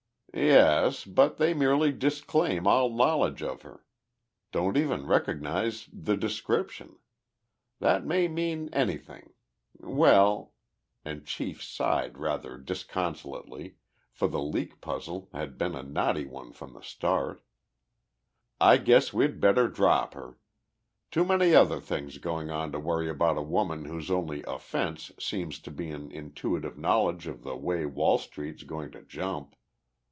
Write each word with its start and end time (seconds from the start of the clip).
"Yes, 0.33 1.03
but 1.03 1.35
they 1.39 1.53
merely 1.53 1.91
disclaim 1.91 2.65
all 2.65 2.89
knowledge 2.89 3.43
of 3.43 3.63
her. 3.63 3.83
Don't 4.53 4.77
even 4.77 5.05
recognize 5.05 5.89
the 5.91 6.15
description. 6.15 6.97
That 7.79 8.05
may 8.05 8.29
mean 8.29 8.69
anything. 8.71 9.33
Well," 9.77 10.53
and 11.03 11.25
chief 11.25 11.61
sighed 11.61 12.17
rather 12.17 12.57
disconsolately, 12.57 13.75
for 14.13 14.29
the 14.29 14.39
leak 14.41 14.79
puzzle 14.79 15.27
had 15.33 15.57
been 15.57 15.75
a 15.75 15.83
knotty 15.83 16.23
one 16.25 16.53
from 16.53 16.75
the 16.75 16.81
start, 16.81 17.41
"I 18.61 18.77
guess 18.77 19.11
we'd 19.11 19.41
better 19.41 19.67
drop 19.67 20.13
her. 20.13 20.37
Too 21.11 21.25
many 21.25 21.53
other 21.53 21.81
things 21.81 22.19
going 22.19 22.49
on 22.49 22.71
to 22.71 22.79
worry 22.79 23.09
about 23.09 23.37
a 23.37 23.41
woman 23.41 23.83
whose 23.83 24.09
only 24.09 24.43
offense 24.47 25.11
seems 25.19 25.59
to 25.59 25.71
be 25.71 25.91
an 25.91 26.09
intuitive 26.09 26.77
knowledge 26.77 27.27
of 27.27 27.43
the 27.43 27.57
way 27.57 27.85
Wall 27.85 28.17
Street's 28.17 28.63
going 28.63 28.91
to 28.91 29.01
jump." 29.01 29.57